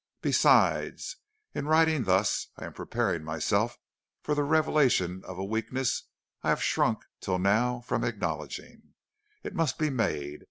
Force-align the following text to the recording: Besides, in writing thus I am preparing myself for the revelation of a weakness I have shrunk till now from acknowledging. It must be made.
Besides, 0.23 1.17
in 1.53 1.67
writing 1.67 2.05
thus 2.05 2.47
I 2.57 2.65
am 2.65 2.73
preparing 2.73 3.23
myself 3.23 3.77
for 4.23 4.33
the 4.33 4.41
revelation 4.43 5.21
of 5.25 5.37
a 5.37 5.45
weakness 5.45 6.05
I 6.41 6.49
have 6.49 6.63
shrunk 6.63 7.05
till 7.19 7.37
now 7.37 7.81
from 7.81 8.03
acknowledging. 8.03 8.95
It 9.43 9.53
must 9.53 9.77
be 9.77 9.91
made. 9.91 10.39